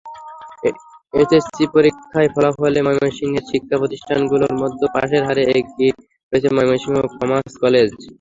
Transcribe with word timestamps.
HSC 1.13 1.63
পরীক্ষার 1.75 2.25
ফলাফলে 2.35 2.79
ময়মনসিংহের 2.85 3.47
শিক্ষাপ্রতিষ্ঠানগুলোর 3.51 4.53
মধ্যে 4.61 4.85
পাসের 4.95 5.23
হারে 5.27 5.43
এগিয়ে 5.51 5.91
রয়েছে 6.33 6.49
ময়মনসিংহ 6.55 6.97
কর্মাস 7.09 7.53
কলেজ। 7.63 7.89